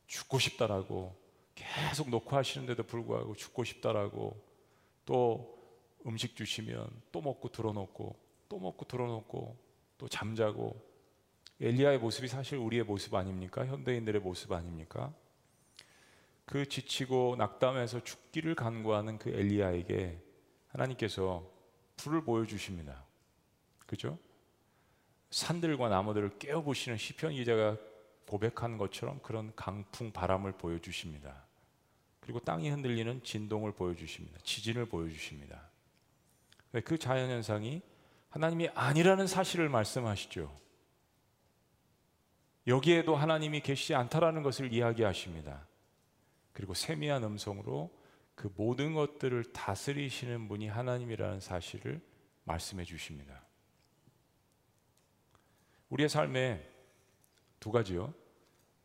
[0.08, 1.16] 죽고 싶다라고
[1.56, 4.53] 계속 녹화하시는데도 불구하고 죽고 싶다라고
[5.06, 5.54] 또
[6.06, 8.16] 음식 주시면 또 먹고 들어놓고
[8.50, 9.58] 또 먹고 들어놓고
[9.98, 10.80] 또 잠자고
[11.62, 13.66] 엘리야의 모습이 사실 우리의 모습 아닙니까?
[13.66, 15.14] 현대인들의 모습 아닙니까?
[16.46, 20.22] 그 지치고 낙담해서 죽기를 간구하는 그 엘리야에게
[20.68, 21.50] 하나님께서
[21.98, 23.06] 불을 보여주십니다.
[23.86, 24.18] 그죠?
[25.30, 27.78] 산들과 나무들을 깨어보시는 시편 기자가
[28.28, 31.46] 고백한 것처럼 그런 강풍 바람을 보여주십니다.
[32.24, 34.40] 그리고 땅이 흔들리는 진동을 보여주십니다.
[34.44, 35.70] 지진을 보여주십니다.
[36.86, 37.82] 그 자연현상이
[38.30, 40.56] 하나님이 아니라는 사실을 말씀하시죠.
[42.68, 45.68] 여기에도 하나님이 계시지 않다라는 것을 이야기하십니다.
[46.54, 47.94] 그리고 세미한 음성으로
[48.36, 52.02] 그 모든 것들을 다스리시는 분이 하나님이라는 사실을
[52.46, 53.44] 말씀해 주십니다.
[55.90, 56.66] 우리의 삶에
[57.60, 58.14] 두 가지요.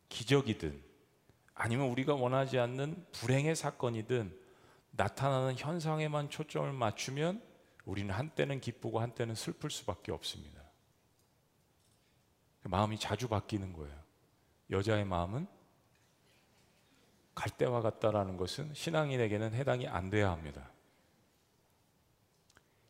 [0.08, 0.87] 기적이든
[1.60, 4.32] 아니면 우리가 원하지 않는 불행의 사건이든
[4.92, 7.42] 나타나는 현상에만 초점을 맞추면
[7.84, 10.62] 우리는 한때는 기쁘고 한때는 슬플 수밖에 없습니다.
[12.62, 13.96] 마음이 자주 바뀌는 거예요.
[14.70, 15.48] 여자의 마음은
[17.34, 20.70] 갈대와 같다라는 것은 신앙인에게는 해당이 안 돼야 합니다.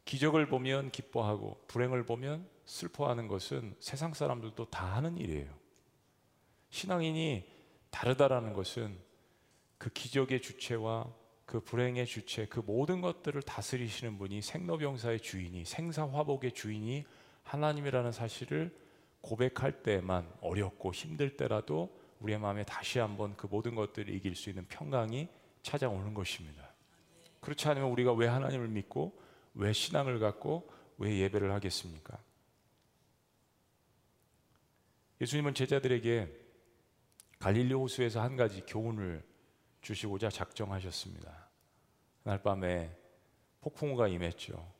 [0.05, 5.55] 기적을 보면 기뻐하고 불행을 보면 슬퍼하는 것은 세상 사람들도 다 하는 일이에요.
[6.69, 7.58] 신앙인이
[7.90, 8.98] 다르다라는 것은
[9.79, 11.12] 그 기적의 주체와
[11.46, 17.07] 그 불행의 주체, 그 모든 것들을 다스리시는 분이 생로병사의 주인이 생사화복의 주인이
[17.42, 18.77] 하나님이라는 사실을
[19.22, 24.66] 고백할 때만 어렵고 힘들 때라도 우리의 마음에 다시 한번 그 모든 것들을 이길 수 있는
[24.68, 25.29] 평강이
[25.62, 26.68] 찾아오는 것입니다.
[27.40, 29.18] 그렇지 않으면 우리가 왜 하나님을 믿고
[29.55, 32.18] 왜 신앙을 갖고 왜 예배를 하겠습니까?
[35.20, 36.48] 예수님은 제자들에게
[37.38, 39.24] 갈릴리 호수에서 한 가지 교훈을
[39.81, 41.48] 주시고자 작정하셨습니다.
[42.22, 42.96] 그날 밤에
[43.61, 44.72] 폭풍우가 임했죠.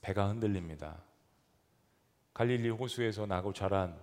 [0.00, 1.02] 배가 흔들립니다.
[2.34, 3.98] 갈릴리 호수에서 나고 자란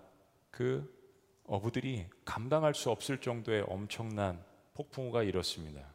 [0.49, 0.99] 그
[1.45, 4.43] 어부들이 감당할 수 없을 정도의 엄청난
[4.73, 5.93] 폭풍우가 일었습니다.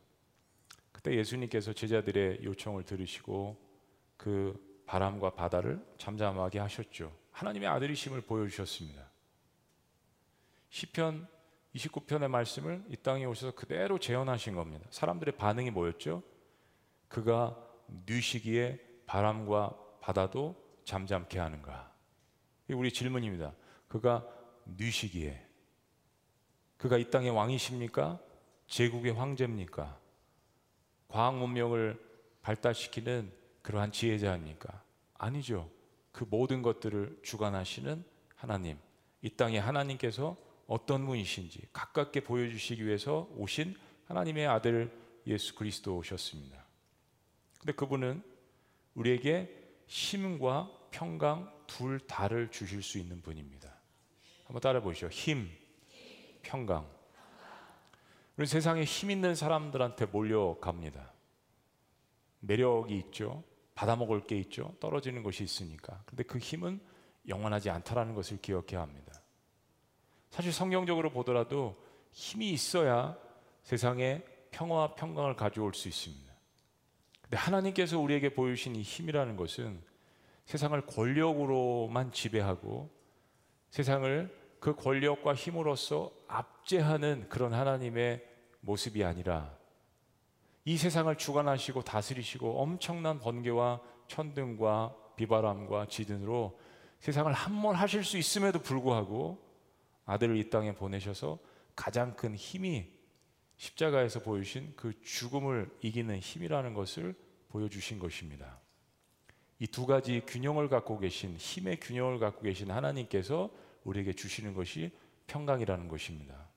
[0.92, 3.57] 그때 예수님께서 제자들의 요청을 들으시고
[4.16, 7.14] 그 바람과 바다를 잠잠하게 하셨죠.
[7.33, 9.11] 하나님의 아들이심을 보여주셨습니다.
[10.70, 11.29] 시편
[11.77, 14.87] 29편의 말씀을 이 땅에 오셔서 그대로 재현하신 겁니다.
[14.91, 16.23] 사람들의 반응이 뭐였죠?
[17.09, 17.57] 그가
[18.07, 21.93] 뉘시기에 바람과 바다도 잠잠케 하는가?
[22.69, 23.55] 이 우리 질문입니다.
[23.89, 24.27] 그가
[24.65, 25.45] 뉘시기에
[26.77, 28.21] 그가 이 땅의 왕이십니까?
[28.67, 29.99] 제국의 황제입니까?
[31.09, 32.01] 과학 문명을
[32.43, 34.83] 발달시키는 그러한 지혜자입니까?
[35.15, 35.71] 아니죠.
[36.12, 38.79] 그 모든 것들을 주관하시는 하나님.
[39.23, 43.76] 이 땅에 하나님께서 어떤 분이신지 가깝게 보여주시기 위해서 오신
[44.07, 44.90] 하나님의 아들
[45.26, 46.64] 예수 그리스도 오셨습니다.
[47.59, 48.22] 근데 그분은
[48.94, 53.74] 우리에게 힘과 평강 둘 다를 주실 수 있는 분입니다.
[54.44, 55.09] 한번 따라 보시죠.
[55.09, 55.50] 힘,
[56.42, 56.88] 평강.
[58.37, 61.12] 우리 세상에 힘 있는 사람들한테 몰려갑니다.
[62.40, 63.42] 매력이 있죠.
[63.74, 64.74] 받아먹을 게 있죠.
[64.81, 66.02] 떨어지는 것이 있으니까.
[66.07, 66.81] 근데 그 힘은
[67.29, 69.15] 영원하지 않다라는 것을 기억해야 합니다.
[70.31, 71.77] 사실 성경적으로 보더라도
[72.12, 73.17] 힘이 있어야
[73.62, 76.33] 세상에 평화와 평강을 가져올 수 있습니다.
[77.23, 79.83] 근데 하나님께서 우리에게 보여주신 이 힘이라는 것은
[80.45, 82.91] 세상을 권력으로만 지배하고
[83.71, 88.25] 세상을 그 권력과 힘으로써 압제하는 그런 하나님의
[88.61, 89.57] 모습이 아니라
[90.65, 96.59] 이 세상을 주관하시고 다스리시고 엄청난 번개와 천둥과 비바람과 지진으로
[97.01, 99.46] 세상을 한번 하실 수 있음에도 불구하고
[100.07, 101.38] 아들을 이 땅에 보내셔서
[101.75, 102.90] 가장 큰 힘이
[103.59, 107.14] 십자가에서 보여주신 그 죽음을 이기는 힘이라는 것을
[107.49, 108.59] 보여주신 것입니다.
[109.59, 113.51] 이 두 가지 균형을 갖고 계신 힘의 균형을 갖고 계신 하나님께서
[113.85, 114.90] 우리에게 주시는 것이
[115.27, 116.49] 평강이라는 것입니다.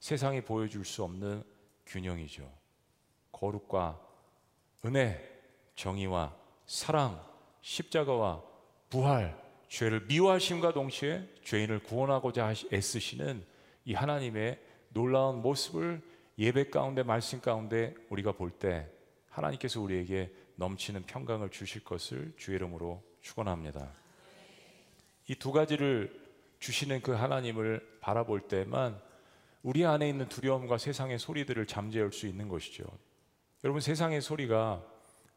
[0.00, 1.42] 세상이 보여줄 수 없는
[1.86, 2.50] 균형이죠.
[3.32, 4.00] 거룩과
[4.84, 5.20] 은혜,
[5.74, 7.22] 정의와 사랑,
[7.60, 8.42] 십자가와
[8.88, 13.44] 부활, 죄를 미워하심과 동시에 죄인을 구원하고자 애쓰시는
[13.84, 16.00] 이 하나님의 놀라운 모습을
[16.38, 18.88] 예배 가운데 말씀 가운데 우리가 볼 때
[19.30, 23.92] 하나님께서 우리에게 넘치는 평강을 주실 것을 주의 이름으로 축원합니다.
[25.28, 26.24] 이 두 가지를
[26.60, 28.98] 주시는 그 하나님을 바라볼 때만
[29.62, 32.84] 우리 안에 있는 두려움과 세상의 소리들을 잠재울 수 있는 것이죠.
[33.64, 34.82] 여러분 세상의 소리가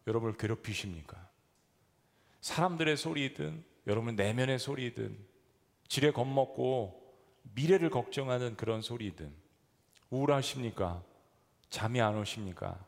[0.08, 1.28] 여러분을 괴롭히십니까?
[2.42, 5.18] 사람들의 소리든 여러분 내면의 소리든
[5.88, 7.00] 지레 겁먹고
[7.56, 9.34] 미래를 걱정하는 그런 소리든
[10.10, 11.04] 우울하십니까?
[11.70, 12.84] 잠이 안 오십니까?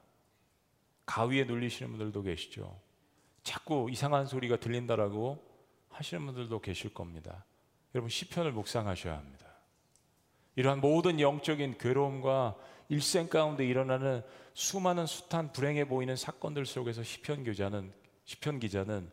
[1.05, 2.79] 가위에 눌리시는 분들도 계시죠.
[3.43, 5.43] 자꾸 이상한 소리가 들린다라고
[5.89, 7.45] 하시는 분들도 계실 겁니다.
[7.93, 9.47] 여러분 시편을 묵상하셔야 합니다.
[10.55, 12.55] 이러한 모든 영적인 괴로움과
[12.89, 14.21] 일생 가운데 일어나는
[14.53, 17.93] 수많은 숱한 불행해 보이는 사건들 속에서 시편 기자는
[18.25, 19.09] 시편 기자는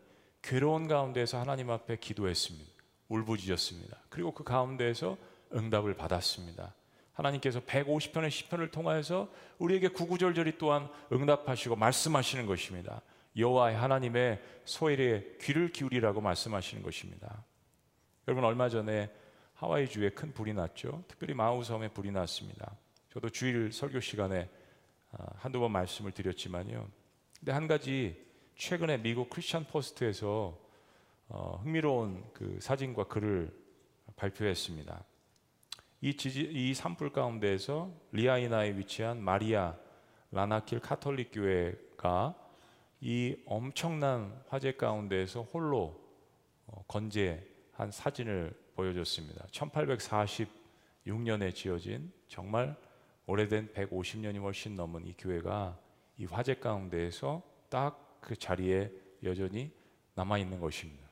[0.49, 2.73] 괴로운 가운데서 하나님 앞에 기도했습니다.
[3.09, 3.99] 울부짖었습니다.
[4.09, 5.19] 그리고 그 가운데에서
[5.53, 6.75] 응답을 받았습니다.
[7.13, 13.03] 하나님께서 150편의 시편을 통하여서 우리에게 구구절절히 또한 응답하시고 말씀하시는 것입니다.
[13.37, 17.45] 여호와의 하나님의 소일에 귀를 기울이라고 말씀하시는 것입니다.
[18.27, 19.11] 여러분 얼마 전에
[19.53, 21.05] 하와이 주에 큰 불이 났죠.
[21.09, 22.75] 특별히 마우이 섬에 불이 났습니다.
[23.13, 24.49] 저도 주일 설교 시간에
[25.13, 26.89] 아, 한두 번 말씀을 드렸지만요.
[27.39, 28.28] 근데 한 가지
[28.59, 30.59] 최근에 미국 크리스천 포스트에서
[31.29, 33.57] 어, 흥미로운 그 사진과 글을
[34.17, 35.05] 발표했습니다.
[36.01, 39.77] 이, 지지, 이 산불 가운데에서 라하이나에 위치한 마리아
[40.33, 42.35] 라나킬라 카톨릭 교회가
[43.01, 45.97] 이 엄청난 화재 가운데에서 홀로
[46.67, 49.47] 어, 건재한 사진을 보여줬습니다.
[49.53, 52.75] 1846년에 지어진 정말
[53.27, 55.79] 오래된 150년이 훨씬 넘은 이 교회가
[56.17, 58.91] 이 화재 가운데에서 딱 그 자리에
[59.23, 59.73] 여전히
[60.15, 61.09] 남아 있는 것입니다.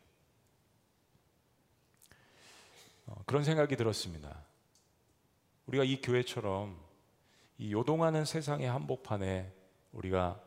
[3.07, 4.45] 어, 그런 생각이 들었습니다.
[5.67, 6.79] 우리가 이 교회처럼
[7.59, 9.53] 이 요동하는 세상의 한복판에
[9.93, 10.41] 우리가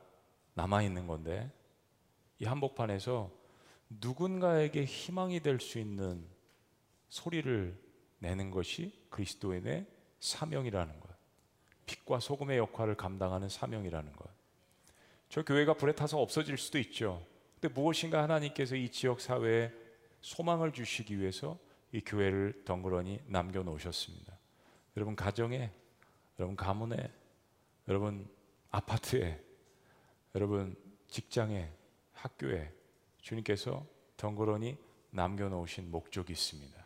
[0.53, 1.51] 남아 있는 건데
[2.39, 3.31] 이 한복판에서
[3.89, 6.25] 누군가에게 희망이 될 수 있는
[7.09, 7.77] 소리를
[8.19, 9.87] 내는 것이 그리스도인의
[10.19, 11.09] 사명이라는 것.
[11.85, 14.29] 빛과 소금의 역할을 감당하는 사명이라는 것.
[15.29, 17.25] 저 교회가 불에 타서 없어질 수도 있죠.
[17.59, 19.71] 근데 무엇인가 하나님께서 이 지역 사회에
[20.21, 21.57] 소망을 주시기 위해서
[21.91, 24.37] 이 교회를 덩그러니 남겨 놓으셨습니다.
[24.97, 25.71] 여러분 가정에,
[26.39, 27.11] 여러분 가문에,
[27.87, 28.27] 여러분
[28.71, 29.39] 아파트에,
[30.35, 30.75] 여러분
[31.07, 31.71] 직장에,
[32.13, 32.73] 학교에
[33.21, 33.85] 주님께서
[34.17, 34.77] 덩그러니
[35.11, 36.85] 남겨 놓으신 목적이 있습니다.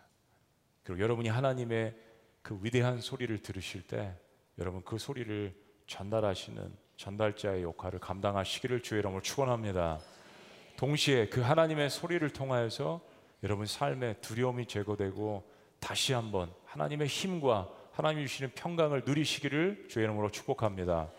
[0.84, 1.96] 그리고 여러분이 하나님의
[2.42, 4.18] 그 위대한 소리를 들으실 때
[4.58, 5.56] 여러분 그 소리를
[5.88, 10.00] 전달하시는 전달자의 역할을 감당하시기를 주의 이름으로 축원합니다.
[10.78, 13.02] 동시에 그 하나님의 소리를 통하여서
[13.44, 15.44] 여러분 삶의 두려움이 제거되고
[15.80, 21.12] 다시 한번 하나님의 힘과 하나님 주시는 평강을 누리시기를 주의 이름으로 축복합니다.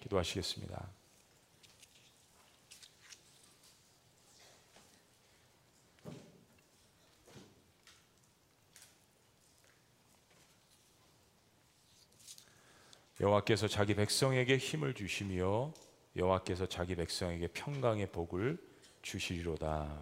[0.00, 1.01] 기도하시겠습니다.
[13.22, 15.72] 여호와께서 자기 백성에게 힘을 주시며
[16.16, 18.58] 여호와께서 자기 백성에게 평강의 복을
[19.02, 19.96] 주시리로다.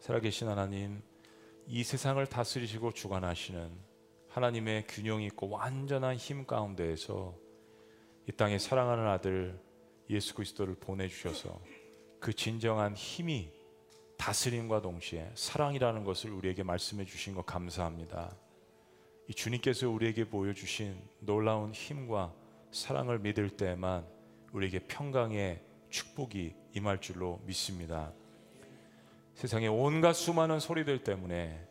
[0.00, 1.00] 살아계신 하나님,
[1.68, 3.70] 이 세상을 다스리시고 주관하시는
[4.30, 7.36] 하나님의 균형 있고 완전한 힘 가운데에서
[8.28, 9.56] 이 땅에 사랑하는 아들
[10.10, 11.60] 예수 그리스도를 보내 주셔서
[12.18, 13.52] 그 진정한 힘이
[14.18, 18.34] 다스림과 동시에 사랑이라는 것을 우리에게 말씀해 주신 것 감사합니다.
[19.28, 22.32] 이 주님께서 우리에게 보여주신 놀라운 힘과
[22.70, 24.04] 사랑을 믿을 때만
[24.52, 25.60] 우리에게 평강의
[25.90, 28.12] 축복이 임할 줄로 믿습니다.
[29.34, 31.66] 세상의 온갖 수많은 소리들 때문에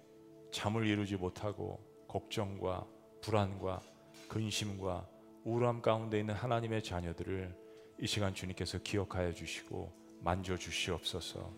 [0.52, 2.86] 잠을 이루지 못하고 걱정과
[3.22, 3.82] 불안과
[4.28, 5.08] 근심과
[5.43, 7.56] 우울함 가운데 있는 하나님의 자녀들을
[7.99, 9.91] 이 시간 주님께서 기억하여 주시고
[10.22, 11.52] 만져 주시옵소서.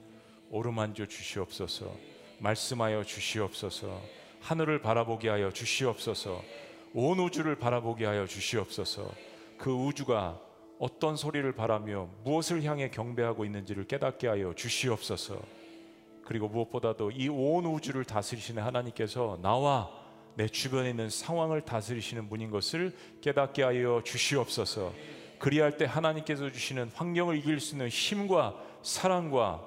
[0.50, 1.96] 오르만져 주시옵소서.
[2.40, 4.23] 말씀하여 주시옵소서.
[4.44, 6.42] 하늘을 바라보게 하여 주시옵소서.
[6.94, 9.10] 온 우주를 바라보게 하여 주시옵소서.
[9.58, 10.40] 그 우주가
[10.80, 15.40] 어떤 소리를 바라며 무엇을 향해 경배하고 있는지를 깨닫게 하여 주시옵소서.
[16.26, 19.90] 그리고 무엇보다도 이 온 우주를 다스리시는 하나님께서 나와
[20.36, 24.92] 내 주변에 있는 상황을 다스리시는 분인 것을 깨닫게 하여 주시옵소서.
[25.40, 29.64] 그리할 때 하나님께서 주시는 환경을 이길 수 있는 힘과 사랑과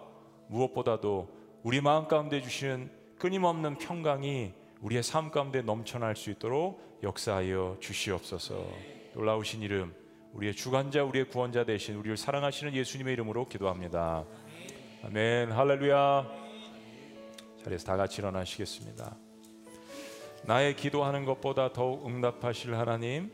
[0.48, 1.28] 무엇보다도
[1.62, 8.66] 우리 마음 가운데 주시는 끊임없는 평강이 우리의 삶 가운데 넘쳐날 수 있도록 역사하여 주시옵소서.
[9.14, 9.94] 놀라우신 이름
[10.32, 14.24] 우리의 주관자 우리의 구원자 되신 우리를 사랑하시는 예수님의 이름으로 기도합니다.
[15.04, 16.26] 아멘 할렐루야.
[17.64, 19.16] 자리에서 다 같이 일어나시겠습니다.
[20.44, 23.32] 나의 기도하는 것보다 더욱 응답하실 하나님,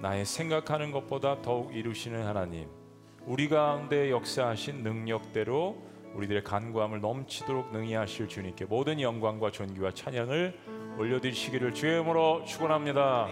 [0.00, 2.68] 나의 생각하는 것보다 더욱 이루시는 하나님,
[3.26, 5.76] 우리 가운데 역사하신 능력대로
[6.14, 13.28] 우리들의 간구함을 넘치도록 능히 하실 주님께 모든 영광과 존귀와 찬양을 올려드리시기를 주의 이름으로 축원합니다.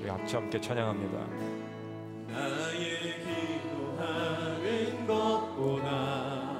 [0.00, 1.18] 우리 합체 함께 찬양합니다.
[2.28, 3.14] 나의
[3.96, 6.56] 기도하는 것보다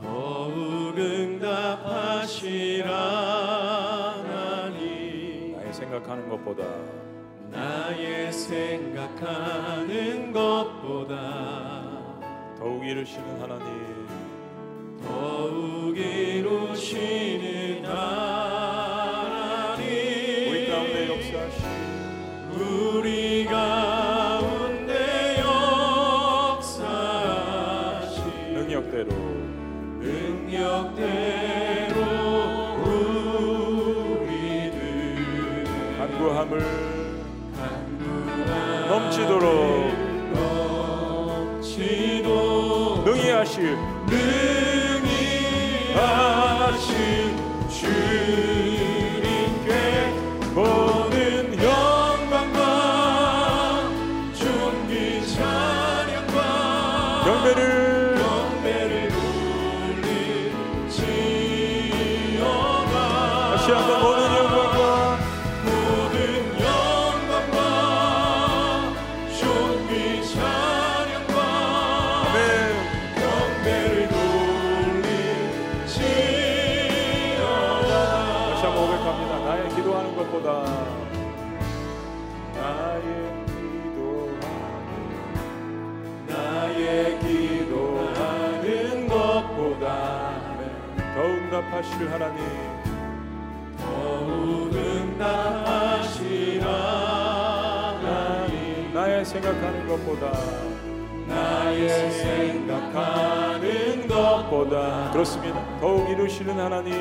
[0.00, 2.94] 더욱 응답하시라
[4.24, 6.64] 하나님 나의 생각하는 것보다
[7.50, 9.82] 나의 생각하는
[10.32, 12.14] 것보다
[12.58, 14.03] 더욱 이루시는 하나님
[15.04, 18.53] 더욱 이루시는 하
[101.74, 105.60] 나의 생각하는 것보다 그렇습니다.
[105.80, 106.94] 더욱 이루시는 하나님.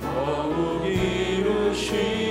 [0.00, 2.25] 더욱 이루시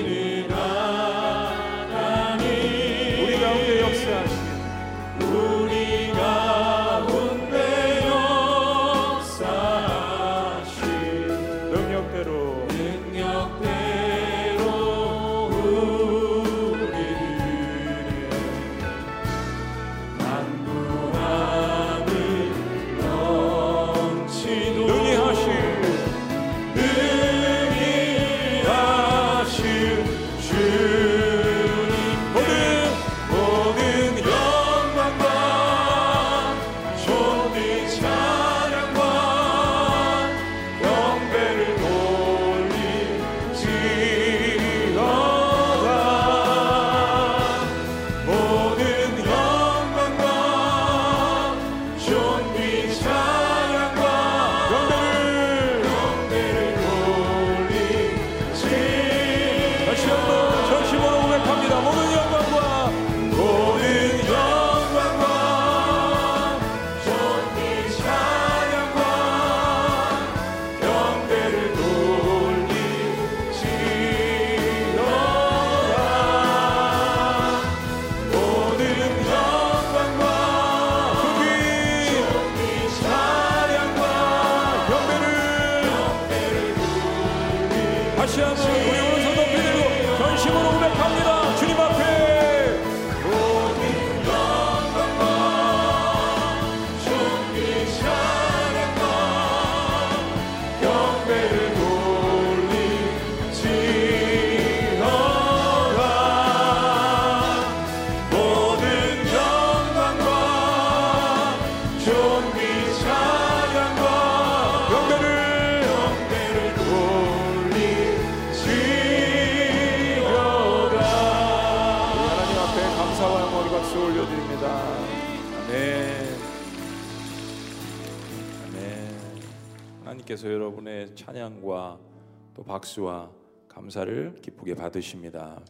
[132.65, 133.31] 박수와
[133.67, 135.61] 감사를 기쁘게 받으십니다.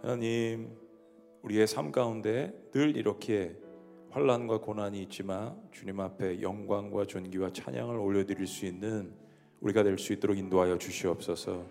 [0.00, 0.70] 하나님,
[1.42, 3.56] 우리의 삶 가운데 늘 이렇게
[4.10, 9.12] 환란과 고난이 있지만 주님 앞에 영광과 존귀와 찬양을 올려드릴 수 있는
[9.60, 11.66] 우리가 될 수 있도록 인도하여 주시옵소서.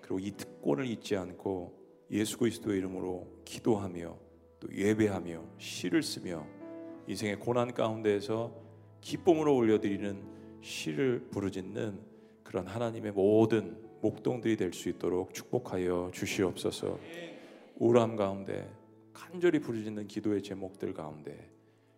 [0.00, 1.78] 그리고 이 특권을 잊지 않고
[2.10, 4.18] 예수 그리스도의 이름으로 기도하며
[4.60, 6.46] 또 예배하며 시를 쓰며
[7.06, 8.52] 인생의 고난 가운데에서
[9.00, 10.22] 기쁨으로 올려드리는
[10.60, 12.09] 시를 부르짖는
[12.50, 16.98] 그런 하나님의 모든 목동들이 될 수 있도록 축복하여 주시옵소서.
[17.76, 18.68] 우울함 가운데
[19.12, 21.48] 간절히 부르짖는 기도의 제목들 가운데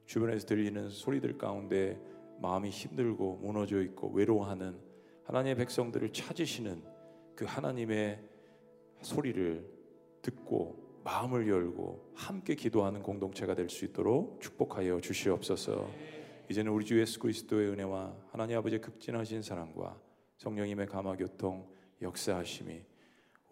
[0.05, 1.98] 주변에서 들리는 소리들 가운데
[2.42, 4.76] 마음이 힘들고 무너져 있고 외로워하는
[5.24, 6.82] 하나님의 백성들을 찾으시는
[7.34, 8.20] 그 하나님의
[9.00, 9.66] 소리를
[10.20, 15.88] 듣고 마음을 열고 함께 기도하는 공동체가 될 수 있도록 축복하여 주시옵소서.
[16.50, 19.98] 이제는 우리 주 예수 그리스도의 은혜와 하나님 아버지의 극진하신 사랑과
[20.43, 21.68] 성령님의 감화교통
[22.01, 22.82] 역사하심이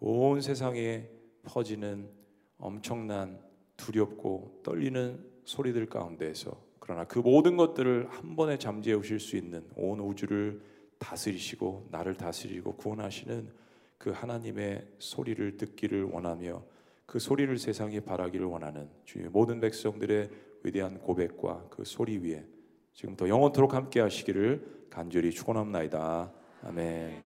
[0.01, 1.07] 온 세상에
[1.43, 2.09] 퍼지는
[2.57, 3.39] 엄청난
[3.77, 10.01] 두렵고 떨리는 소리들 가운데에서 그러나 그 모든 것들을 한 번에 잠재워 오실 수 있는 온
[10.01, 10.61] 우주를
[10.97, 13.49] 다스리시고 나를 다스리고 구원하시는
[13.97, 16.61] 그 하나님의 소리를 듣기를 원하며
[17.05, 20.29] 그 소리를 세상에 바라기를 원하는 주의 모든 백성들의
[20.63, 22.45] 위대한 고백과 그 소리 위에
[22.93, 26.40] 지금부터 영원토록 함께 하시기를 간절히 축원합나이다.
[26.63, 27.23] 아멘.